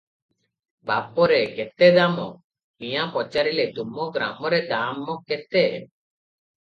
ବାପରେ! 0.91 1.37
କେତେ 1.59 1.89
ଦାମ!" 1.97 2.25
ମିଆଁ 2.85 3.05
ପଚାରିଲେ 3.17 3.67
ତୁମ 3.79 4.09
ଗ୍ରାମରେ 4.17 4.63
ଦାମ 4.73 5.19
କେତେ? 5.33 5.65